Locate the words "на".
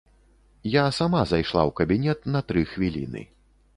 2.37-2.43